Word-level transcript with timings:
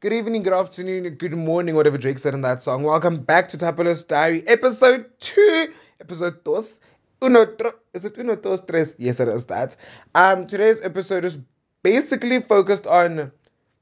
Good 0.00 0.12
evening, 0.12 0.44
good 0.44 0.52
afternoon, 0.52 1.12
good 1.16 1.32
morning, 1.32 1.74
whatever 1.74 1.98
Drake 1.98 2.20
said 2.20 2.32
in 2.32 2.42
that 2.42 2.62
song. 2.62 2.84
Welcome 2.84 3.20
back 3.20 3.48
to 3.48 3.56
Thapelo's 3.56 4.04
Diary, 4.04 4.46
episode 4.46 5.06
two, 5.18 5.72
episode 6.00 6.44
dos. 6.44 6.78
Uno, 7.20 7.44
tro, 7.46 7.72
is 7.94 8.04
it 8.04 8.16
uno, 8.16 8.36
dos, 8.36 8.60
tres? 8.60 8.94
Yes, 8.98 9.18
it 9.18 9.26
is 9.26 9.46
that. 9.46 9.74
Um, 10.14 10.46
today's 10.46 10.80
episode 10.82 11.24
is 11.24 11.38
basically 11.82 12.40
focused 12.40 12.86
on 12.86 13.32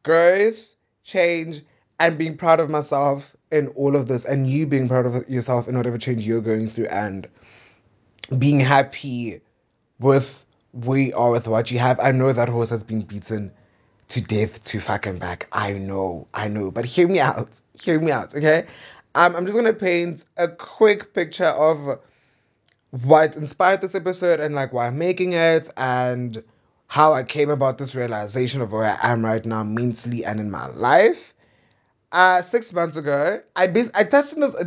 growth, 0.04 0.56
change, 1.04 1.60
and 2.00 2.16
being 2.16 2.38
proud 2.38 2.60
of 2.60 2.70
myself 2.70 3.36
in 3.52 3.68
all 3.76 3.94
of 3.94 4.08
this, 4.08 4.24
and 4.24 4.46
you 4.46 4.66
being 4.66 4.88
proud 4.88 5.04
of 5.04 5.28
yourself 5.28 5.68
in 5.68 5.76
whatever 5.76 5.98
change 5.98 6.26
you're 6.26 6.40
going 6.40 6.66
through, 6.66 6.86
and 6.86 7.28
being 8.38 8.58
happy 8.58 9.42
with 10.00 10.46
where 10.72 10.98
you 10.98 11.12
are 11.14 11.30
with 11.30 11.46
what 11.46 11.70
you 11.70 11.78
have. 11.78 12.00
I 12.00 12.12
know 12.12 12.32
that 12.32 12.48
horse 12.48 12.70
has 12.70 12.82
been 12.82 13.02
beaten 13.02 13.52
to 14.08 14.20
death 14.20 14.62
to 14.64 14.80
fucking 14.80 15.18
back. 15.18 15.48
I 15.52 15.72
know, 15.72 16.26
I 16.34 16.48
know. 16.48 16.70
But 16.70 16.84
hear 16.84 17.08
me 17.08 17.20
out. 17.20 17.48
Hear 17.74 18.00
me 18.00 18.12
out, 18.12 18.34
okay? 18.34 18.66
Um, 19.14 19.34
I'm 19.34 19.44
just 19.46 19.56
gonna 19.56 19.72
paint 19.72 20.24
a 20.36 20.48
quick 20.48 21.14
picture 21.14 21.46
of 21.46 21.98
what 22.90 23.36
inspired 23.36 23.80
this 23.80 23.94
episode 23.94 24.40
and 24.40 24.54
like 24.54 24.72
why 24.72 24.86
I'm 24.86 24.98
making 24.98 25.32
it 25.32 25.68
and 25.76 26.42
how 26.88 27.12
I 27.12 27.22
came 27.24 27.50
about 27.50 27.78
this 27.78 27.94
realization 27.94 28.60
of 28.60 28.72
where 28.72 28.84
I 28.84 29.12
am 29.12 29.24
right 29.24 29.44
now 29.44 29.64
mentally 29.64 30.24
and 30.24 30.38
in 30.38 30.50
my 30.50 30.66
life. 30.68 31.34
Uh, 32.12 32.40
six 32.42 32.72
months 32.72 32.96
ago, 32.96 33.40
I 33.56 33.66
bas- 33.66 33.90
I 33.94 34.04
touched 34.04 34.34
on 34.34 34.40
this 34.40 34.54
uh, 34.54 34.64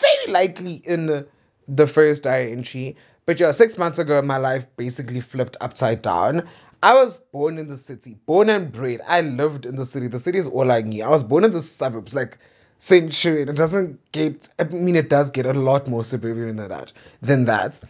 very 0.00 0.32
likely 0.32 0.76
in 0.84 1.26
the 1.68 1.86
first 1.86 2.22
diary 2.22 2.52
entry, 2.52 2.96
but 3.26 3.38
yeah, 3.38 3.52
six 3.52 3.78
months 3.78 3.98
ago, 3.98 4.20
my 4.22 4.38
life 4.38 4.66
basically 4.76 5.20
flipped 5.20 5.56
upside 5.60 6.02
down. 6.02 6.48
I 6.84 6.92
was 6.92 7.16
born 7.16 7.56
in 7.56 7.68
the 7.68 7.78
city, 7.78 8.18
born 8.26 8.50
and 8.50 8.70
bred. 8.70 9.00
I 9.06 9.22
lived 9.22 9.64
in 9.64 9.76
the 9.76 9.86
city. 9.86 10.06
The 10.06 10.20
city 10.20 10.36
is 10.36 10.46
all 10.46 10.70
I 10.70 10.82
knew. 10.82 11.02
I 11.02 11.08
was 11.08 11.24
born 11.24 11.42
in 11.42 11.50
the 11.50 11.62
suburbs, 11.62 12.14
like 12.14 12.36
Centurion. 12.78 13.48
It 13.48 13.56
doesn't 13.56 13.98
get. 14.12 14.50
I 14.58 14.64
mean, 14.64 14.94
it 14.94 15.08
does 15.08 15.30
get 15.30 15.46
a 15.46 15.54
lot 15.54 15.88
more 15.88 16.04
suburban 16.04 16.56
than 16.56 16.68
that. 16.68 16.92
Than 17.22 17.46
that. 17.46 17.80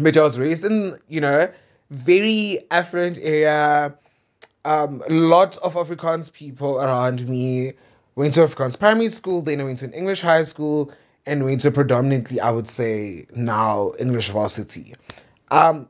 But 0.00 0.16
I 0.16 0.22
was 0.22 0.36
raised 0.36 0.64
in, 0.64 0.98
you 1.06 1.20
know, 1.20 1.48
very 1.90 2.66
affluent 2.72 3.18
area. 3.18 3.94
Um, 4.64 5.00
lot 5.08 5.56
of 5.58 5.74
Afrikaans 5.74 6.32
people 6.32 6.80
around 6.80 7.28
me. 7.28 7.74
Went 8.16 8.34
to 8.34 8.40
Afrikaans 8.40 8.76
primary 8.76 9.10
school. 9.10 9.42
Then 9.42 9.60
I 9.60 9.64
went 9.64 9.78
to 9.78 9.84
an 9.84 9.92
English 9.92 10.22
high 10.22 10.42
school 10.42 10.90
and 11.24 11.44
went 11.44 11.60
to 11.60 11.70
predominantly, 11.70 12.40
I 12.40 12.50
would 12.50 12.68
say, 12.68 13.28
now 13.36 13.92
English 14.00 14.30
varsity. 14.30 14.96
Um. 15.52 15.88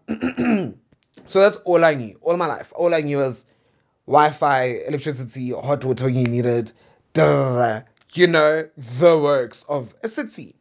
So 1.28 1.40
that's 1.40 1.56
all 1.58 1.84
I 1.84 1.94
knew, 1.94 2.18
all 2.22 2.36
my 2.36 2.46
life. 2.46 2.72
All 2.74 2.94
I 2.94 3.02
knew 3.02 3.18
was 3.18 3.44
Wi-Fi, 4.06 4.62
electricity, 4.88 5.50
hot 5.50 5.84
water 5.84 6.06
when 6.06 6.16
you 6.16 6.26
needed, 6.26 6.72
you 8.14 8.26
know, 8.26 8.68
the 8.98 9.18
works 9.18 9.64
of 9.68 9.94
a 10.02 10.08
city. 10.08 10.54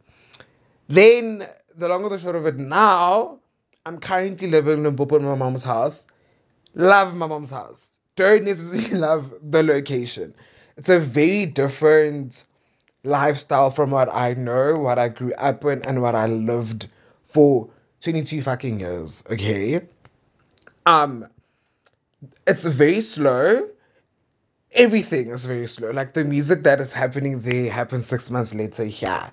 Then 0.90 1.48
the 1.76 1.88
long 1.88 2.04
of 2.04 2.12
the 2.12 2.20
short 2.20 2.36
of 2.36 2.46
it 2.46 2.58
now, 2.58 3.40
I'm 3.86 4.00
currently 4.00 4.50
living 4.50 4.80
in 4.80 4.84
Limpopo 4.84 5.16
in 5.16 5.24
my 5.24 5.36
mom's 5.36 5.64
house. 5.64 6.06
Love 6.76 7.16
my 7.16 7.28
mom's 7.28 7.50
house. 7.50 7.98
Don't 8.18 8.44
necessarily 8.44 8.90
love 9.00 9.34
the 9.42 9.64
location. 9.64 10.34
It's 10.76 10.90
a 10.90 11.00
very 11.00 11.46
different 11.46 12.44
lifestyle 13.04 13.72
from 13.72 13.92
what 13.92 14.14
I 14.14 14.34
know, 14.34 14.78
what 14.78 15.00
I 15.00 15.08
grew 15.08 15.34
up 15.34 15.64
in, 15.66 15.82
and 15.84 16.02
what 16.02 16.16
I 16.16 16.28
lived 16.28 16.90
for 17.24 17.70
22 18.02 18.42
fucking 18.42 18.80
years. 18.82 19.24
Okay. 19.30 19.82
Um, 20.88 21.28
it's 22.48 22.66
very 22.66 23.02
slow. 23.02 23.68
Everything 24.72 25.30
is 25.32 25.46
very 25.46 25.68
slow. 25.68 25.92
Like 25.92 26.14
the 26.14 26.24
music 26.24 26.64
that 26.64 26.80
is 26.80 26.94
happening 26.94 27.42
there 27.42 27.70
happens 27.70 28.08
six 28.08 28.32
months 28.32 28.56
later. 28.56 28.86
Yeah. 28.86 29.30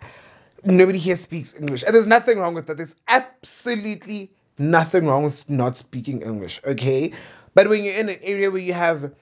Nobody 0.65 0.99
here 0.99 1.15
speaks 1.15 1.55
English. 1.55 1.85
And 1.85 1.95
there's 1.95 2.09
nothing 2.09 2.41
wrong 2.41 2.55
with 2.55 2.67
that. 2.67 2.79
There's 2.79 2.97
absolutely 3.07 4.33
nothing 4.59 5.07
wrong 5.07 5.23
with 5.23 5.49
not 5.49 5.77
speaking 5.77 6.23
English. 6.23 6.61
Okay. 6.67 7.13
But 7.55 7.69
when 7.69 7.85
you're 7.85 7.95
in 7.95 8.09
an 8.09 8.19
area 8.23 8.51
where 8.51 8.61
you 8.61 8.73
have 8.73 9.13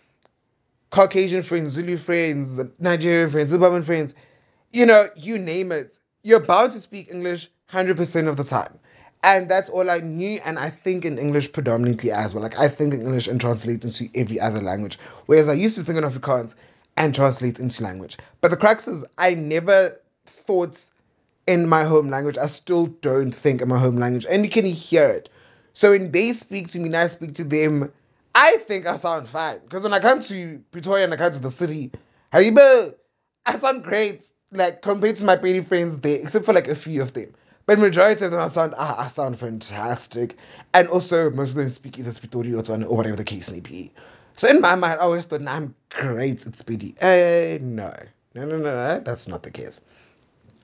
Caucasian 0.88 1.42
friends, 1.42 1.74
Zulu 1.74 1.98
friends, 1.98 2.58
Nigerian 2.78 3.28
friends, 3.28 3.52
Zimbabwean 3.52 3.84
friends, 3.84 4.14
you 4.72 4.86
know, 4.86 5.10
you 5.16 5.38
name 5.38 5.70
it, 5.70 5.98
you're 6.22 6.40
bound 6.40 6.72
to 6.72 6.80
speak 6.80 7.10
English 7.10 7.50
100% 7.70 8.26
of 8.26 8.38
the 8.38 8.44
time. 8.44 8.78
And 9.24 9.48
that's 9.48 9.70
all 9.70 9.90
I 9.90 9.98
knew. 10.00 10.40
And 10.44 10.58
I 10.58 10.70
think 10.70 11.04
in 11.04 11.18
English 11.18 11.52
predominantly 11.52 12.10
as 12.10 12.34
well. 12.34 12.42
Like 12.42 12.58
I 12.58 12.68
think 12.68 12.92
in 12.94 13.02
English 13.02 13.28
and 13.28 13.40
translate 13.40 13.84
into 13.84 14.08
every 14.14 14.40
other 14.40 14.60
language. 14.60 14.98
Whereas 15.26 15.48
I 15.48 15.54
used 15.54 15.76
to 15.78 15.84
think 15.84 15.98
in 15.98 16.04
Afrikaans 16.04 16.54
and 16.96 17.14
translate 17.14 17.60
into 17.60 17.82
language. 17.82 18.18
But 18.40 18.50
the 18.50 18.56
crux 18.56 18.88
is 18.88 19.04
I 19.18 19.34
never 19.34 20.00
thought 20.26 20.80
in 21.46 21.68
my 21.68 21.84
home 21.84 22.10
language. 22.10 22.38
I 22.38 22.46
still 22.46 22.86
don't 22.86 23.32
think 23.32 23.60
in 23.62 23.68
my 23.68 23.78
home 23.78 23.96
language. 23.98 24.26
And 24.28 24.44
you 24.44 24.50
can 24.50 24.64
hear 24.64 25.08
it. 25.08 25.28
So 25.74 25.92
when 25.92 26.10
they 26.10 26.32
speak 26.32 26.70
to 26.72 26.78
me 26.78 26.86
and 26.86 26.96
I 26.96 27.06
speak 27.06 27.34
to 27.36 27.44
them, 27.44 27.92
I 28.34 28.56
think 28.58 28.86
I 28.86 28.96
sound 28.96 29.28
fine. 29.28 29.60
Because 29.64 29.84
when 29.84 29.92
I 29.94 30.00
come 30.00 30.20
to 30.22 30.60
Pretoria 30.70 31.04
and 31.04 31.14
I 31.14 31.16
come 31.16 31.32
to 31.32 31.38
the 31.38 31.50
city, 31.50 31.92
Haribo, 32.32 32.94
I 33.46 33.58
sound 33.58 33.84
great. 33.84 34.28
Like 34.50 34.82
compared 34.82 35.16
to 35.16 35.24
my 35.24 35.36
pretty 35.36 35.62
friends 35.62 35.96
there, 35.98 36.20
except 36.20 36.44
for 36.44 36.52
like 36.52 36.68
a 36.68 36.74
few 36.74 37.00
of 37.00 37.14
them. 37.14 37.32
But 37.66 37.78
majority 37.78 38.24
of 38.24 38.30
them 38.32 38.40
I 38.40 38.48
sound 38.48 38.74
ah, 38.76 39.04
I 39.04 39.08
sound 39.08 39.38
fantastic. 39.38 40.36
And 40.74 40.88
also 40.88 41.30
most 41.30 41.50
of 41.50 41.56
them 41.56 41.68
speak 41.68 41.98
either 41.98 42.10
Spitori 42.10 42.52
or 42.52 42.94
whatever 42.94 43.16
the 43.16 43.24
case 43.24 43.50
may 43.50 43.60
be. 43.60 43.92
So 44.36 44.48
in 44.48 44.60
my 44.60 44.74
mind, 44.74 44.94
I 45.00 45.04
always 45.04 45.26
thought, 45.26 45.42
nah, 45.42 45.52
I'm 45.56 45.74
great 45.90 46.46
at 46.46 46.56
Speedy. 46.56 46.94
Eh, 47.00 47.58
no. 47.60 47.92
No, 48.34 48.46
no, 48.46 48.56
no, 48.56 48.74
no. 48.74 49.00
That's 49.00 49.28
not 49.28 49.42
the 49.42 49.50
case. 49.50 49.80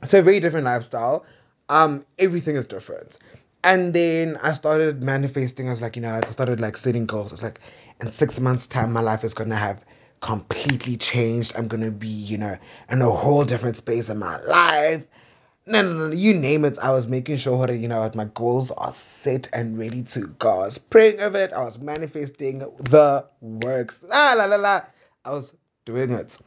So 0.04 0.22
very 0.22 0.40
different 0.40 0.64
lifestyle. 0.64 1.24
Um, 1.68 2.04
everything 2.18 2.56
is 2.56 2.66
different. 2.66 3.18
And 3.64 3.92
then 3.92 4.38
I 4.42 4.54
started 4.54 5.02
manifesting. 5.02 5.68
I 5.68 5.72
was 5.72 5.82
like, 5.82 5.96
you 5.96 6.02
know, 6.02 6.14
I 6.14 6.26
started 6.28 6.60
like 6.60 6.76
setting 6.76 7.04
goals. 7.04 7.32
It's 7.32 7.42
like 7.42 7.60
in 8.00 8.10
six 8.10 8.40
months' 8.40 8.66
time, 8.66 8.92
my 8.92 9.00
life 9.00 9.22
is 9.22 9.34
gonna 9.34 9.56
have 9.56 9.84
completely 10.20 10.96
changed. 10.96 11.52
I'm 11.56 11.68
gonna 11.68 11.90
be, 11.90 12.08
you 12.08 12.38
know, 12.38 12.56
in 12.90 13.02
a 13.02 13.10
whole 13.10 13.44
different 13.44 13.76
space 13.76 14.08
in 14.08 14.18
my 14.18 14.40
life 14.44 15.06
no, 15.68 15.82
no, 15.82 16.08
no, 16.08 16.14
you 16.14 16.34
name 16.34 16.64
it. 16.64 16.78
I 16.78 16.90
was 16.90 17.06
making 17.06 17.36
sure 17.36 17.66
that, 17.66 17.76
you 17.76 17.88
know, 17.88 18.10
my 18.14 18.24
goals 18.34 18.70
are 18.72 18.92
set 18.92 19.48
and 19.52 19.78
ready 19.78 20.02
to 20.04 20.26
go. 20.38 20.60
I 20.60 20.66
was 20.66 20.78
praying 20.78 21.20
over 21.20 21.38
it. 21.38 21.52
I 21.52 21.60
was 21.60 21.78
manifesting 21.78 22.60
the 22.60 23.24
works. 23.40 24.02
La, 24.02 24.32
la, 24.32 24.46
la, 24.46 24.56
la. 24.56 24.82
I 25.24 25.30
was 25.30 25.54
doing 25.84 26.10
it. 26.10 26.38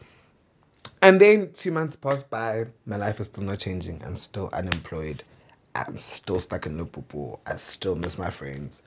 And 1.04 1.22
then 1.22 1.52
two 1.54 1.72
months 1.72 1.96
passed 1.96 2.30
by. 2.30 2.66
My 2.86 2.96
life 2.96 3.20
is 3.20 3.28
still 3.28 3.44
not 3.44 3.60
changing. 3.60 4.02
I'm 4.04 4.16
still 4.16 4.50
unemployed. 4.54 5.24
I'm 5.76 5.98
still 5.98 6.40
stuck 6.40 6.66
in 6.66 6.78
Limpopo. 6.78 7.40
I 7.46 7.58
still 7.58 7.96
miss 7.96 8.18
my 8.18 8.30
friends. 8.30 8.82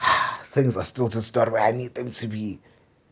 Things 0.44 0.76
are 0.76 0.84
still 0.84 1.08
just 1.08 1.34
not 1.34 1.50
where 1.50 1.62
I 1.62 1.70
need 1.70 1.94
them 1.94 2.10
to 2.10 2.26
be. 2.26 2.58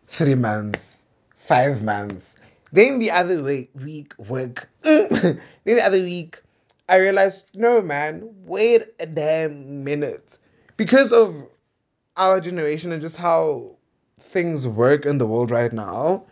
Three 0.08 0.34
months, 0.34 1.06
five 1.36 1.82
months 1.82 2.36
then 2.72 2.98
the 2.98 3.10
other 3.10 3.42
week, 3.42 3.70
week 3.74 4.14
work. 4.18 4.68
then 4.82 5.40
the 5.64 5.84
other 5.84 6.00
week, 6.00 6.42
I 6.88 6.96
realized, 6.96 7.46
no, 7.54 7.80
man, 7.82 8.28
wait 8.44 8.84
a 9.00 9.06
damn 9.06 9.84
minute. 9.84 10.38
Because 10.76 11.12
of 11.12 11.34
our 12.16 12.40
generation 12.40 12.92
and 12.92 13.00
just 13.02 13.16
how 13.16 13.76
things 14.20 14.66
work 14.66 15.06
in 15.06 15.18
the 15.18 15.26
world 15.26 15.50
right 15.50 15.72
now, 15.72 16.24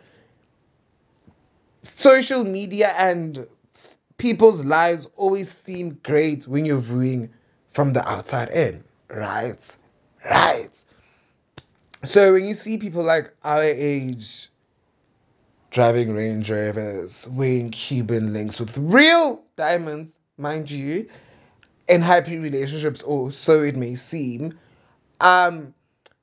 social 1.83 2.43
media 2.43 2.93
and 2.97 3.45
people's 4.17 4.63
lives 4.63 5.07
always 5.17 5.51
seem 5.51 5.99
great 6.03 6.47
when 6.47 6.65
you're 6.65 6.77
viewing 6.77 7.29
from 7.71 7.91
the 7.91 8.07
outside 8.07 8.49
in, 8.49 8.83
right? 9.09 9.77
Right. 10.23 10.83
So 12.03 12.33
when 12.33 12.45
you 12.45 12.55
see 12.55 12.77
people 12.77 13.03
like 13.03 13.33
our 13.43 13.63
age 13.63 14.49
driving 15.75 16.15
Range 16.15 16.49
Rovers, 16.49 17.27
wearing 17.31 17.69
Cuban 17.69 18.31
links 18.31 18.61
with 18.61 18.77
real 18.77 19.43
diamonds, 19.57 20.19
mind 20.37 20.71
you, 20.71 21.05
in 21.89 22.01
happy 22.01 22.37
relationships, 22.37 23.03
or 23.03 23.29
so 23.29 23.61
it 23.61 23.75
may 23.75 23.93
seem. 23.93 24.57
Um, 25.19 25.73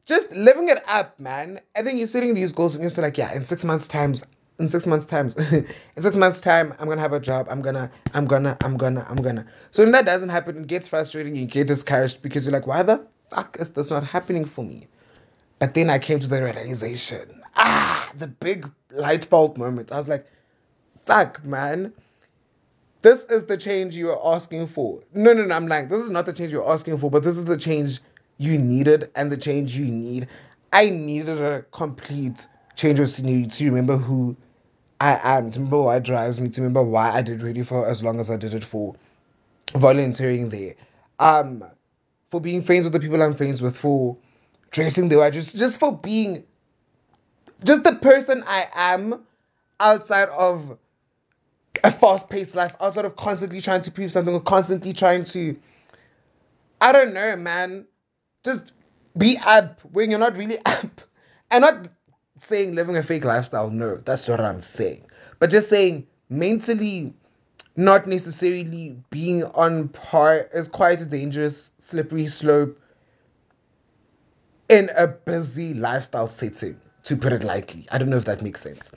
just 0.06 0.32
living 0.32 0.70
it 0.70 0.82
up, 0.88 1.20
man. 1.20 1.60
I 1.76 1.82
think 1.82 1.98
you're 1.98 2.08
setting 2.08 2.32
these 2.32 2.50
goals 2.50 2.74
and 2.74 2.80
you're 2.80 2.88
still 2.88 3.04
like, 3.04 3.18
yeah, 3.18 3.30
in 3.34 3.44
six 3.44 3.62
months' 3.62 3.86
times, 3.86 4.24
in 4.58 4.70
six 4.70 4.86
months' 4.86 5.04
times, 5.04 5.34
in 5.52 5.66
six 6.00 6.16
months' 6.16 6.40
time, 6.40 6.72
I'm 6.78 6.88
gonna 6.88 7.02
have 7.02 7.12
a 7.12 7.20
job. 7.20 7.46
I'm 7.50 7.60
gonna, 7.60 7.90
I'm 8.14 8.24
gonna, 8.24 8.56
I'm 8.62 8.78
gonna, 8.78 9.06
I'm 9.06 9.20
gonna. 9.20 9.44
So 9.70 9.82
when 9.82 9.92
that 9.92 10.06
doesn't 10.06 10.30
happen, 10.30 10.56
it 10.56 10.66
gets 10.66 10.88
frustrating. 10.88 11.36
You 11.36 11.44
get 11.44 11.66
discouraged 11.66 12.22
because 12.22 12.46
you're 12.46 12.54
like, 12.54 12.66
why 12.66 12.82
the 12.82 13.06
fuck 13.28 13.58
is 13.60 13.68
this 13.68 13.90
not 13.90 14.02
happening 14.02 14.46
for 14.46 14.64
me? 14.64 14.88
But 15.58 15.74
then 15.74 15.90
I 15.90 15.98
came 15.98 16.20
to 16.20 16.26
the 16.26 16.42
realization 16.42 17.42
ah, 17.56 17.91
the 18.18 18.26
big 18.26 18.70
light 18.90 19.28
bulb 19.30 19.56
moment. 19.56 19.92
I 19.92 19.96
was 19.96 20.08
like, 20.08 20.26
fuck, 21.04 21.44
man. 21.44 21.92
This 23.02 23.24
is 23.24 23.44
the 23.44 23.56
change 23.56 23.96
you 23.96 24.10
are 24.10 24.34
asking 24.34 24.68
for. 24.68 25.00
No, 25.12 25.32
no, 25.32 25.44
no. 25.44 25.54
I'm 25.54 25.66
like, 25.66 25.88
this 25.88 26.00
is 26.00 26.10
not 26.10 26.26
the 26.26 26.32
change 26.32 26.52
you're 26.52 26.70
asking 26.70 26.98
for, 26.98 27.10
but 27.10 27.24
this 27.24 27.36
is 27.36 27.44
the 27.44 27.56
change 27.56 28.00
you 28.38 28.58
needed 28.58 29.10
and 29.16 29.30
the 29.30 29.36
change 29.36 29.76
you 29.76 29.86
need. 29.86 30.28
I 30.72 30.88
needed 30.88 31.40
a 31.40 31.62
complete 31.72 32.46
change 32.76 33.00
of 33.00 33.08
scenery 33.08 33.46
to 33.46 33.64
remember 33.66 33.96
who 33.96 34.36
I 35.00 35.18
am, 35.22 35.50
to 35.50 35.58
remember 35.58 35.82
what 35.82 36.02
drives 36.04 36.40
me, 36.40 36.48
to 36.50 36.60
remember 36.60 36.82
why 36.82 37.10
I 37.10 37.22
did 37.22 37.42
really 37.42 37.64
for 37.64 37.86
as 37.88 38.02
long 38.02 38.20
as 38.20 38.30
I 38.30 38.36
did 38.36 38.54
it 38.54 38.64
for, 38.64 38.94
volunteering 39.74 40.48
there, 40.48 40.74
um, 41.18 41.64
for 42.30 42.40
being 42.40 42.62
friends 42.62 42.84
with 42.84 42.92
the 42.92 43.00
people 43.00 43.20
I'm 43.20 43.34
friends 43.34 43.60
with, 43.60 43.76
for 43.76 44.16
dressing 44.70 45.08
the 45.08 45.18
way 45.18 45.26
I 45.26 45.30
just 45.30 45.56
just 45.56 45.78
for 45.80 45.96
being 45.96 46.44
just 47.64 47.84
the 47.84 47.94
person 47.96 48.44
I 48.46 48.66
am 48.74 49.22
outside 49.80 50.28
of 50.30 50.78
a 51.84 51.90
fast 51.90 52.28
paced 52.28 52.54
life, 52.54 52.74
outside 52.80 53.04
of 53.04 53.16
constantly 53.16 53.60
trying 53.60 53.82
to 53.82 53.90
prove 53.90 54.12
something 54.12 54.34
or 54.34 54.40
constantly 54.40 54.92
trying 54.92 55.24
to 55.24 55.56
I 56.82 56.90
don't 56.90 57.14
know, 57.14 57.36
man. 57.36 57.86
Just 58.42 58.72
be 59.16 59.38
up 59.44 59.80
when 59.92 60.10
you're 60.10 60.18
not 60.18 60.36
really 60.36 60.56
up. 60.66 61.00
And 61.52 61.62
not 61.62 61.88
saying 62.40 62.74
living 62.74 62.96
a 62.96 63.02
fake 63.04 63.24
lifestyle, 63.24 63.70
no, 63.70 63.98
that's 63.98 64.26
what 64.26 64.40
I'm 64.40 64.60
saying. 64.60 65.06
But 65.38 65.50
just 65.50 65.68
saying 65.68 66.06
mentally 66.28 67.14
not 67.76 68.08
necessarily 68.08 68.96
being 69.10 69.44
on 69.44 69.88
par 69.90 70.48
is 70.52 70.66
quite 70.66 71.00
a 71.00 71.06
dangerous, 71.06 71.70
slippery 71.78 72.26
slope 72.26 72.78
in 74.68 74.90
a 74.96 75.06
busy 75.06 75.74
lifestyle 75.74 76.28
setting, 76.28 76.80
to 77.04 77.16
put 77.16 77.32
it 77.32 77.44
lightly. 77.44 77.86
I 77.90 77.98
don't 77.98 78.10
know 78.10 78.16
if 78.16 78.24
that 78.26 78.42
makes 78.42 78.62
sense. 78.62 78.90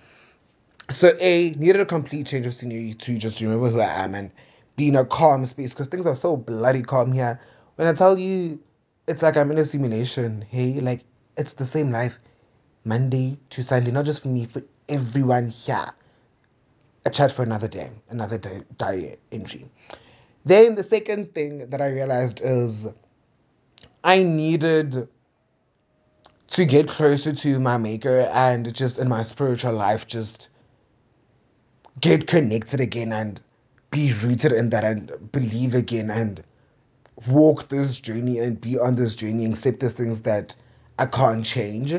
So, 0.91 1.17
A, 1.19 1.51
needed 1.51 1.81
a 1.81 1.85
complete 1.85 2.27
change 2.27 2.45
of 2.45 2.53
scenery 2.53 2.93
to 2.95 3.17
just 3.17 3.41
remember 3.41 3.69
who 3.69 3.79
I 3.81 4.03
am 4.03 4.15
and 4.15 4.31
be 4.75 4.87
in 4.89 4.95
a 4.95 5.05
calm 5.05 5.45
space 5.45 5.73
because 5.73 5.87
things 5.87 6.05
are 6.05 6.15
so 6.15 6.37
bloody 6.37 6.83
calm 6.83 7.11
here. 7.11 7.39
When 7.75 7.87
I 7.87 7.93
tell 7.93 8.17
you 8.19 8.59
it's 9.07 9.21
like 9.23 9.37
I'm 9.37 9.51
in 9.51 9.57
a 9.57 9.65
simulation, 9.65 10.43
hey, 10.49 10.79
like 10.79 11.01
it's 11.37 11.53
the 11.53 11.65
same 11.65 11.91
life 11.91 12.19
Monday 12.83 13.37
to 13.51 13.63
Sunday, 13.63 13.91
not 13.91 14.05
just 14.05 14.21
for 14.23 14.29
me, 14.29 14.45
for 14.45 14.61
everyone 14.89 15.47
here. 15.47 15.87
A 17.05 17.09
chat 17.09 17.31
for 17.31 17.43
another 17.43 17.67
day, 17.67 17.91
another 18.09 18.37
di- 18.37 18.63
diary 18.77 19.17
entry. 19.31 19.69
Then 20.45 20.75
the 20.75 20.83
second 20.83 21.33
thing 21.33 21.69
that 21.69 21.81
I 21.81 21.87
realized 21.87 22.41
is 22.43 22.87
I 24.03 24.23
needed 24.23 25.07
to 26.49 26.65
get 26.65 26.87
closer 26.87 27.33
to 27.33 27.59
my 27.59 27.77
maker 27.77 28.21
and 28.31 28.73
just 28.73 28.97
in 28.99 29.09
my 29.09 29.23
spiritual 29.23 29.73
life, 29.73 30.07
just 30.07 30.49
get 31.99 32.27
connected 32.27 32.79
again 32.79 33.11
and 33.11 33.41
be 33.91 34.13
rooted 34.13 34.51
in 34.51 34.69
that 34.69 34.83
and 34.83 35.11
believe 35.31 35.73
again 35.73 36.09
and 36.09 36.43
walk 37.27 37.69
this 37.69 37.99
journey 37.99 38.39
and 38.39 38.59
be 38.59 38.77
on 38.77 38.95
this 38.95 39.15
journey, 39.15 39.45
accept 39.45 39.79
the 39.79 39.89
things 39.89 40.21
that 40.21 40.55
I 40.99 41.05
can't 41.05 41.45
change. 41.45 41.95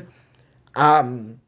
Um, 0.74 1.40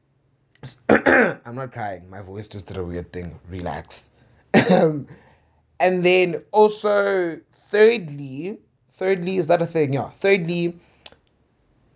I'm 0.88 1.54
not 1.54 1.72
crying. 1.72 2.08
My 2.10 2.22
voice 2.22 2.48
just 2.48 2.66
did 2.66 2.78
a 2.78 2.84
weird 2.84 3.12
thing. 3.12 3.38
Relax. 3.48 4.10
and 4.54 5.06
then 5.78 6.42
also, 6.52 7.38
thirdly, 7.70 8.58
thirdly, 8.92 9.36
is 9.36 9.46
that 9.46 9.62
a 9.62 9.66
thing? 9.66 9.92
Yeah. 9.92 10.10
Thirdly, 10.10 10.78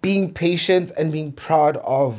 being 0.02 0.32
patient 0.32 0.90
and 0.99 1.10
being 1.10 1.32
proud 1.32 1.78
of 1.78 2.19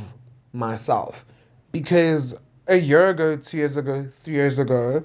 myself. 0.53 1.25
Because 1.71 2.33
a 2.67 2.77
year 2.77 3.09
ago, 3.09 3.35
two 3.35 3.57
years 3.57 3.77
ago, 3.77 4.07
three 4.23 4.33
years 4.33 4.57
ago, 4.57 5.03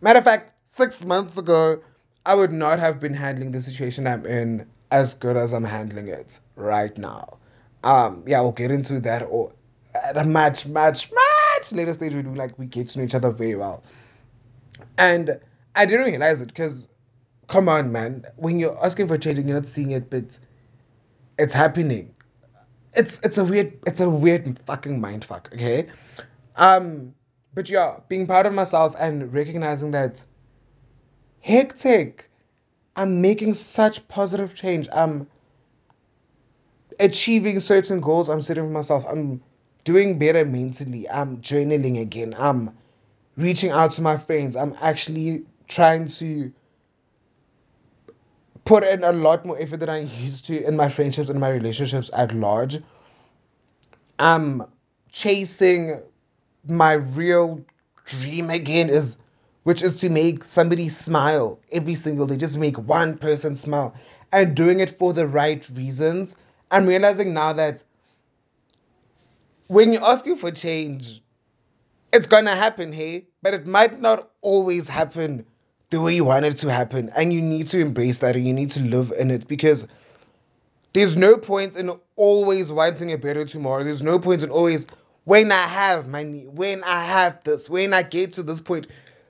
matter 0.00 0.18
of 0.18 0.24
fact, 0.24 0.54
six 0.66 1.04
months 1.04 1.36
ago, 1.38 1.80
I 2.24 2.34
would 2.34 2.52
not 2.52 2.78
have 2.80 2.98
been 2.98 3.14
handling 3.14 3.52
the 3.52 3.62
situation 3.62 4.06
I'm 4.06 4.26
in 4.26 4.66
as 4.90 5.14
good 5.14 5.36
as 5.36 5.52
I'm 5.52 5.64
handling 5.64 6.08
it 6.08 6.40
right 6.56 6.96
now. 6.98 7.38
Um, 7.84 8.24
yeah, 8.26 8.40
we'll 8.40 8.52
get 8.52 8.70
into 8.70 8.98
that 9.00 9.22
or 9.22 9.52
at 9.94 10.16
a 10.16 10.24
much, 10.24 10.66
much, 10.66 11.10
much 11.12 11.72
later 11.72 11.92
stage. 11.92 12.14
We 12.14 12.22
do 12.22 12.34
like 12.34 12.58
we 12.58 12.66
get 12.66 12.88
to 12.88 12.98
know 12.98 13.04
each 13.04 13.14
other 13.14 13.30
very 13.30 13.54
well, 13.54 13.84
and 14.98 15.38
I 15.74 15.86
didn't 15.86 16.06
realize 16.06 16.40
it 16.40 16.48
because, 16.48 16.88
come 17.46 17.68
on, 17.68 17.92
man, 17.92 18.24
when 18.36 18.58
you're 18.58 18.76
asking 18.84 19.08
for 19.08 19.18
change 19.18 19.38
and 19.38 19.48
you're 19.48 19.58
not 19.58 19.66
seeing 19.66 19.92
it, 19.92 20.10
but 20.10 20.38
it's 21.38 21.54
happening. 21.54 22.14
It's 22.94 23.20
it's 23.22 23.38
a 23.38 23.44
weird 23.44 23.72
it's 23.86 24.00
a 24.00 24.08
weird 24.08 24.58
fucking 24.66 25.00
mind 25.00 25.24
fuck. 25.24 25.50
Okay, 25.52 25.86
um, 26.56 27.14
but 27.54 27.68
yeah, 27.68 27.96
being 28.08 28.26
proud 28.26 28.46
of 28.46 28.54
myself 28.54 28.94
and 28.98 29.32
recognizing 29.32 29.90
that 29.92 30.24
hectic. 31.40 32.30
I'm 32.96 33.20
making 33.20 33.54
such 33.54 34.06
positive 34.08 34.54
change. 34.54 34.88
I'm 34.90 35.26
achieving 36.98 37.60
certain 37.60 38.00
goals 38.00 38.30
I'm 38.30 38.40
setting 38.40 38.64
for 38.64 38.70
myself. 38.70 39.04
I'm 39.06 39.42
doing 39.84 40.18
better 40.18 40.46
mentally. 40.46 41.08
I'm 41.10 41.38
journaling 41.42 42.00
again. 42.00 42.34
I'm 42.38 42.70
reaching 43.36 43.70
out 43.70 43.90
to 43.92 44.02
my 44.02 44.16
friends. 44.16 44.56
I'm 44.56 44.74
actually 44.80 45.44
trying 45.68 46.06
to 46.06 46.50
put 48.66 48.84
in 48.84 49.04
a 49.04 49.12
lot 49.12 49.46
more 49.46 49.58
effort 49.58 49.78
than 49.78 49.88
I 49.88 50.00
used 50.00 50.44
to 50.46 50.64
in 50.66 50.76
my 50.76 50.88
friendships 50.88 51.28
and 51.30 51.40
my 51.40 51.48
relationships 51.48 52.10
at 52.12 52.34
large. 52.34 52.78
I'm 54.18 54.64
chasing 55.10 56.00
my 56.66 56.92
real 56.94 57.64
dream 58.04 58.50
again 58.50 58.90
is 58.90 59.16
which 59.62 59.82
is 59.82 59.96
to 59.96 60.10
make 60.10 60.44
somebody 60.44 60.88
smile 60.88 61.60
every 61.72 61.94
single 61.94 62.26
day. 62.26 62.36
Just 62.36 62.58
make 62.58 62.78
one 62.78 63.18
person 63.18 63.56
smile 63.56 63.94
and 64.32 64.54
doing 64.54 64.80
it 64.80 64.90
for 64.90 65.12
the 65.12 65.26
right 65.26 65.68
reasons. 65.74 66.36
I'm 66.70 66.86
realizing 66.86 67.34
now 67.34 67.52
that 67.54 67.82
when 69.68 69.92
you're 69.92 70.04
asking 70.04 70.36
for 70.36 70.50
change 70.50 71.22
it's 72.12 72.26
gonna 72.26 72.54
happen 72.54 72.92
hey? 72.92 73.26
But 73.42 73.54
it 73.54 73.66
might 73.66 74.00
not 74.00 74.30
always 74.40 74.88
happen 74.88 75.44
the 75.90 76.00
way 76.00 76.14
you 76.14 76.24
want 76.24 76.44
it 76.44 76.56
to 76.58 76.70
happen 76.70 77.10
and 77.16 77.32
you 77.32 77.40
need 77.40 77.68
to 77.68 77.78
embrace 77.78 78.18
that 78.18 78.36
and 78.36 78.46
you 78.46 78.52
need 78.52 78.70
to 78.70 78.80
live 78.80 79.12
in 79.18 79.30
it 79.30 79.46
because 79.46 79.86
there's 80.92 81.16
no 81.16 81.36
point 81.36 81.76
in 81.76 81.90
always 82.16 82.72
wanting 82.72 83.12
a 83.12 83.18
better 83.18 83.44
tomorrow. 83.44 83.84
There's 83.84 84.02
no 84.02 84.18
point 84.18 84.42
in 84.42 84.50
always 84.50 84.86
when 85.24 85.52
I 85.52 85.62
have 85.62 86.08
money, 86.08 86.46
when 86.46 86.82
I 86.84 87.04
have 87.04 87.42
this, 87.44 87.68
when 87.68 87.92
I 87.92 88.02
get 88.02 88.32
to 88.34 88.42
this 88.42 88.60
point. 88.60 88.86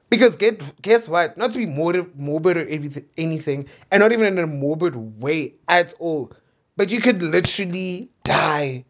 Because 0.08 0.36
get 0.36 0.62
guess 0.82 1.08
what? 1.08 1.36
Not 1.36 1.52
to 1.52 1.58
be 1.58 1.66
morbid, 1.66 2.16
morbid 2.18 2.56
or 2.56 2.68
everything, 2.68 3.06
anything, 3.18 3.66
and 3.90 4.00
not 4.00 4.12
even 4.12 4.26
in 4.26 4.38
a 4.38 4.46
morbid 4.46 4.94
way 5.20 5.54
at 5.68 5.92
all. 5.98 6.32
But 6.76 6.90
you 6.90 7.00
could 7.00 7.20
literally 7.20 8.10
die 8.22 8.84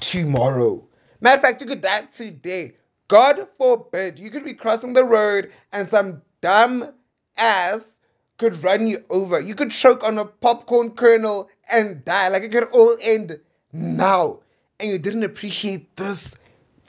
tomorrow. 0.00 0.86
Matter 1.20 1.36
of 1.36 1.42
fact, 1.42 1.60
you 1.60 1.66
could 1.66 1.80
die 1.80 2.02
today. 2.14 2.74
God 3.08 3.48
forbid, 3.58 4.18
you 4.20 4.30
could 4.30 4.44
be 4.44 4.54
crossing 4.54 4.92
the 4.92 5.04
road 5.04 5.50
and 5.72 5.90
some 5.90 6.22
dumb 6.40 6.92
ass 7.40 7.96
could 8.38 8.62
run 8.62 8.86
you 8.86 9.04
over. 9.10 9.40
You 9.40 9.54
could 9.54 9.70
choke 9.70 10.04
on 10.04 10.18
a 10.18 10.24
popcorn 10.24 10.92
kernel 10.92 11.48
and 11.70 12.04
die. 12.04 12.28
Like 12.28 12.42
it 12.42 12.52
could 12.52 12.68
all 12.72 12.96
end 13.00 13.40
now. 13.72 14.40
And 14.78 14.90
you 14.90 14.98
didn't 14.98 15.24
appreciate 15.24 15.96
this 15.96 16.34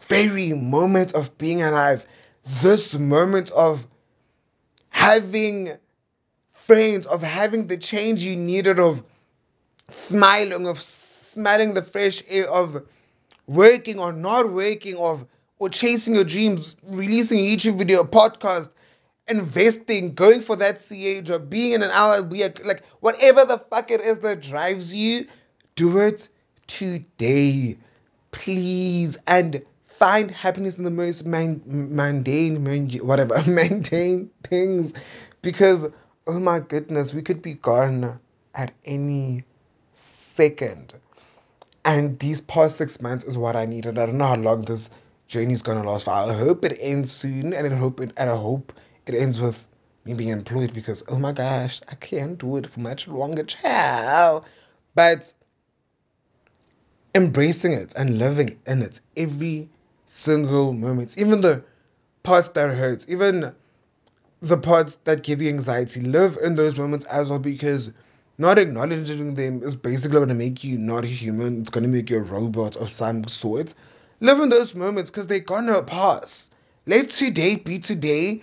very 0.08 0.54
moment 0.54 1.14
of 1.14 1.38
being 1.38 1.62
alive, 1.62 2.06
this 2.62 2.94
moment 2.94 3.52
of 3.52 3.88
having 4.90 5.72
friends, 6.54 7.06
of 7.08 7.22
having 7.22 7.68
the 7.68 7.78
change 7.78 8.24
you 8.24 8.36
needed, 8.36 8.80
of 8.80 9.04
smiling, 9.90 10.68
of 10.68 10.82
smelling 10.82 11.74
the 11.74 11.82
fresh 11.82 12.24
air, 12.28 12.50
of 12.50 12.84
working 13.48 14.00
or 14.00 14.14
not 14.14 14.52
working, 14.52 14.96
of 14.98 15.26
or 15.60 15.70
chasing 15.70 16.16
your 16.16 16.24
dreams, 16.24 16.76
releasing 16.84 17.40
a 17.40 17.56
YouTube 17.56 17.78
video, 17.78 18.02
a 18.02 18.08
podcast, 18.08 18.70
investing, 19.28 20.14
going 20.14 20.42
for 20.42 20.56
that 20.58 20.82
CA 20.82 21.22
job, 21.22 21.50
being 21.50 21.74
in 21.74 21.84
an 21.84 21.92
hour, 21.92 22.22
be 22.22 22.44
a, 22.44 22.54
like 22.64 22.84
whatever 23.00 23.46
the 23.46 23.58
fuck 23.58 23.92
it 23.92 24.02
is 24.02 24.20
that 24.20 24.42
drives 24.42 24.94
you, 24.94 25.28
do 25.76 26.00
it 26.00 26.28
today, 26.68 27.78
please, 28.32 29.18
and 29.28 29.62
find 29.88 30.32
happiness 30.32 30.78
in 30.78 30.84
the 30.84 30.92
most 30.92 31.26
man, 31.26 31.62
mundane, 31.66 32.64
whatever, 33.00 33.42
mundane 33.48 34.30
things, 34.44 34.94
because 35.42 35.88
oh 36.28 36.40
my 36.40 36.60
goodness, 36.60 37.14
we 37.14 37.22
could 37.22 37.42
be 37.42 37.56
gone 37.56 38.20
at 38.56 38.72
any 38.86 39.44
second. 39.94 40.94
And 41.84 42.20
these 42.20 42.42
past 42.42 42.78
six 42.78 43.02
months 43.02 43.24
is 43.24 43.38
what 43.38 43.56
I 43.56 43.66
needed. 43.66 43.98
I 43.98 44.06
don't 44.06 44.18
know 44.18 44.28
how 44.28 44.36
long 44.36 44.62
this 44.62 44.90
journey 45.28 45.54
is 45.54 45.62
gonna 45.62 45.84
last 45.84 46.06
for. 46.06 46.12
I 46.12 46.34
hope 46.34 46.64
it 46.64 46.78
ends 46.80 47.12
soon, 47.12 47.54
and 47.54 47.74
I 47.74 47.76
hope 47.76 48.00
it, 48.02 48.12
and 48.18 48.30
I 48.30 48.36
hope 48.36 48.72
it 49.06 49.16
ends 49.16 49.40
with 49.40 49.68
me 50.06 50.14
being 50.14 50.30
employed 50.30 50.74
because 50.74 51.04
oh 51.08 51.18
my 51.18 51.32
gosh, 51.32 51.82
I 51.90 51.96
can't 51.96 52.38
do 52.38 52.58
it 52.58 52.68
for 52.68 52.80
much 52.80 53.08
longer, 53.08 53.44
child. 53.44 54.46
But 54.96 55.34
embracing 57.16 57.74
it 57.74 57.94
and 57.96 58.18
living 58.18 58.60
in 58.66 58.82
it 58.82 59.02
every 59.18 59.70
single 60.06 60.74
moment, 60.74 61.18
even 61.18 61.42
the 61.42 61.64
parts 62.24 62.50
that 62.50 62.76
hurt, 62.76 63.06
even 63.08 63.54
the 64.42 64.58
parts 64.58 64.98
that 65.04 65.24
give 65.24 65.42
you 65.42 65.50
anxiety, 65.50 66.02
live 66.02 66.38
in 66.44 66.56
those 66.56 66.78
moments 66.78 67.06
as 67.06 67.30
well 67.30 67.40
because 67.40 67.92
not 68.38 68.58
acknowledging 68.58 69.36
them 69.36 69.62
is 69.64 69.76
basically 69.76 70.18
going 70.18 70.30
to 70.30 70.34
make 70.36 70.64
you 70.64 70.78
not 70.78 71.04
a 71.04 71.08
human. 71.08 71.62
It's 71.62 71.70
going 71.70 71.84
to 71.84 71.90
make 71.90 72.10
you 72.10 72.18
a 72.18 72.22
robot 72.22 72.76
of 72.78 72.90
some 72.90 73.28
sort. 73.28 73.74
Live 74.20 74.40
in 74.40 74.50
those 74.50 74.76
moments 74.76 75.10
because 75.12 75.28
they're 75.28 75.40
gonna 75.40 75.82
pass. 75.82 76.52
Let 76.86 77.10
today 77.10 77.56
be 77.56 77.80
today, 77.80 78.42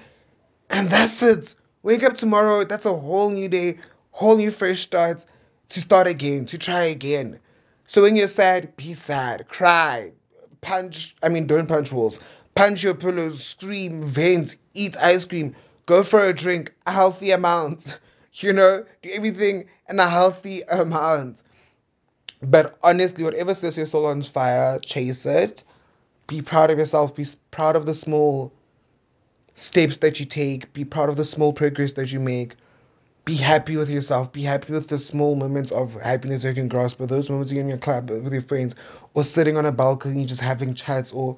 and 0.71 0.91
that's 0.91 1.23
it. 1.23 1.55
Wake 1.83 2.03
up 2.03 2.17
tomorrow, 2.17 2.65
that's 2.65 2.87
a 2.87 2.95
whole 2.95 3.31
new 3.31 3.49
day, 3.49 3.79
whole 4.11 4.37
new 4.37 4.51
fresh 4.51 4.81
start 4.83 5.25
to 5.71 5.81
start 5.81 6.07
again, 6.07 6.45
to 6.47 6.59
try 6.59 6.83
again. 6.83 7.39
So 7.87 8.03
when 8.03 8.17
you're 8.17 8.29
sad, 8.29 8.77
be 8.77 8.95
sad, 8.95 9.49
cry, 9.49 10.13
punch, 10.61 11.15
I 11.23 11.29
mean, 11.29 11.47
don't 11.47 11.67
punch 11.67 11.93
walls, 11.93 12.19
punch 12.55 12.83
your 12.83 12.95
pillows, 12.95 13.43
scream, 13.43 14.05
vent, 14.05 14.57
eat 14.75 14.97
ice 14.99 15.25
cream, 15.25 15.55
go 15.87 16.03
for 16.03 16.25
a 16.25 16.33
drink, 16.35 16.73
a 16.87 16.93
healthy 16.93 17.31
amount, 17.31 17.99
you 18.35 18.53
know, 18.53 18.85
do 19.03 19.11
everything 19.11 19.67
in 19.89 19.99
a 19.99 20.09
healthy 20.09 20.63
amount. 20.71 21.43
But 22.43 22.79
honestly, 22.83 23.25
whatever 23.25 23.55
sets 23.55 23.77
your 23.77 23.87
soul 23.87 24.07
on 24.07 24.23
fire, 24.23 24.79
chase 24.81 25.27
it. 25.27 25.65
Be 26.29 26.41
proud 26.43 26.71
of 26.71 26.79
yourself. 26.79 27.15
Be 27.15 27.27
proud 27.51 27.75
of 27.75 27.87
the 27.87 27.95
small 27.95 28.53
steps 29.59 29.97
that 29.99 30.21
you 30.21 30.27
take. 30.27 30.73
Be 30.73 30.85
proud 30.85 31.09
of 31.09 31.17
the 31.17 31.25
small 31.25 31.53
progress 31.53 31.93
that 31.93 32.13
you 32.13 32.21
make. 32.21 32.55
Be 33.25 33.35
happy 33.37 33.77
with 33.77 33.91
yourself. 33.91 34.33
Be 34.33 34.43
happy 34.43 34.73
with 34.73 34.89
the 34.89 34.99
small 34.99 35.35
moments 35.35 35.71
of 35.73 35.95
happiness 35.95 36.45
you 36.45 36.55
can 36.55 36.69
grasp. 36.69 36.99
But 36.99 37.09
those 37.11 37.29
moments 37.29 37.53
you're 37.53 37.61
in 37.61 37.69
your 37.69 37.79
club 37.79 38.11
with 38.11 38.33
your 38.33 38.43
friends, 38.43 38.75
or 39.15 39.25
sitting 39.25 39.57
on 39.57 39.67
a 39.67 39.73
balcony 39.73 40.25
just 40.25 40.41
having 40.41 40.75
chats, 40.75 41.13
or 41.13 41.37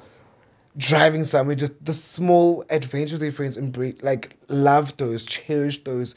driving 0.76 1.24
somewhere, 1.24 1.56
just 1.56 1.72
the 1.84 1.94
small 1.94 2.64
adventures 2.70 3.14
with 3.14 3.22
your 3.22 3.32
friends. 3.32 3.56
Embrace, 3.56 3.96
like, 4.02 4.36
love 4.48 4.96
those, 4.98 5.24
cherish 5.24 5.82
those. 5.84 6.14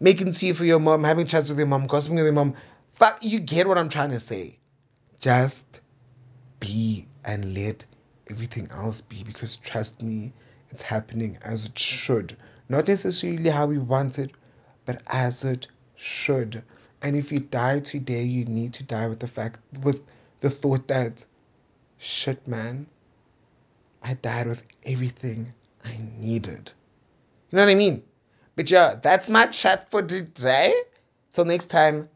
Making 0.00 0.32
tea 0.32 0.52
for 0.52 0.64
your 0.64 0.78
mom, 0.80 1.02
having 1.04 1.26
chats 1.26 1.48
with 1.48 1.58
your 1.58 1.66
mom, 1.66 1.86
gossiping 1.86 2.16
with 2.16 2.24
your 2.24 2.34
mom. 2.34 2.54
Fuck, 2.92 3.18
you 3.22 3.40
get 3.40 3.66
what 3.66 3.78
I'm 3.78 3.88
trying 3.88 4.10
to 4.10 4.20
say. 4.20 4.58
Just 5.18 5.80
be 6.60 7.06
and 7.24 7.54
let 7.54 7.84
everything 8.30 8.68
else 8.70 9.00
be 9.00 9.22
because 9.24 9.56
trust 9.56 10.02
me, 10.02 10.32
it's 10.74 10.82
happening 10.82 11.38
as 11.42 11.66
it 11.66 11.78
should. 11.78 12.36
Not 12.68 12.88
necessarily 12.88 13.48
how 13.48 13.66
we 13.66 13.78
want 13.78 14.18
it, 14.18 14.32
but 14.86 15.02
as 15.06 15.44
it 15.44 15.68
should. 15.94 16.64
And 17.00 17.16
if 17.16 17.30
you 17.30 17.38
die 17.38 17.78
today, 17.78 18.24
you 18.24 18.44
need 18.46 18.72
to 18.74 18.82
die 18.82 19.06
with 19.06 19.20
the 19.20 19.28
fact, 19.28 19.60
with 19.82 20.02
the 20.40 20.50
thought 20.50 20.88
that, 20.88 21.24
shit, 21.98 22.48
man, 22.48 22.88
I 24.02 24.14
died 24.14 24.48
with 24.48 24.64
everything 24.84 25.54
I 25.84 25.96
needed. 26.18 26.72
You 27.50 27.56
know 27.56 27.64
what 27.66 27.70
I 27.70 27.76
mean? 27.76 28.02
But 28.56 28.68
yeah, 28.68 28.96
that's 29.00 29.30
my 29.30 29.46
chat 29.46 29.88
for 29.92 30.02
today. 30.02 30.74
Till 31.30 31.44
next 31.44 31.66
time, 31.66 32.08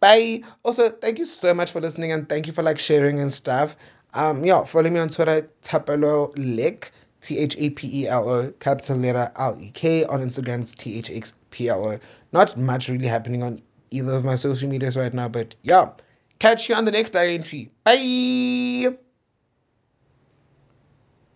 bye. 0.00 0.42
Also, 0.64 0.88
thank 0.88 1.18
you 1.18 1.26
so 1.26 1.52
much 1.52 1.70
for 1.70 1.82
listening 1.82 2.12
and 2.12 2.26
thank 2.30 2.46
you 2.46 2.54
for 2.54 2.62
like 2.62 2.78
sharing 2.78 3.20
and 3.20 3.30
stuff. 3.30 3.76
Um, 4.14 4.42
yeah, 4.42 4.64
follow 4.64 4.88
me 4.88 5.00
on 5.00 5.10
Twitter, 5.10 5.50
Thapelo 5.60 6.32
Lek, 6.38 6.92
T 7.26 7.38
H 7.38 7.56
A 7.58 7.70
P 7.70 8.02
E 8.02 8.08
L 8.08 8.28
O, 8.28 8.52
capital 8.60 8.96
letter 8.96 9.30
L 9.36 9.58
E 9.60 9.70
K. 9.70 10.04
On 10.04 10.20
Instagram, 10.20 10.62
it's 10.62 10.74
T 10.74 10.96
H 10.98 11.10
X 11.10 11.34
P 11.50 11.68
L 11.68 11.84
O. 11.84 11.98
Not 12.32 12.56
much 12.56 12.88
really 12.88 13.06
happening 13.06 13.42
on 13.42 13.60
either 13.90 14.12
of 14.12 14.24
my 14.24 14.36
social 14.36 14.68
medias 14.68 14.96
right 14.96 15.12
now, 15.12 15.28
but 15.28 15.56
yeah. 15.62 15.90
Catch 16.38 16.68
you 16.68 16.74
on 16.74 16.84
the 16.84 16.92
next 16.92 17.10
diary 17.10 17.34
entry. 17.34 17.70
Bye. 17.82 18.96